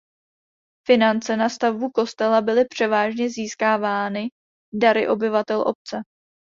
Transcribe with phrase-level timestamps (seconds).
[0.87, 4.27] Finance na stavbu kostela byly převážně získávány
[4.73, 6.01] dary obyvatel obce.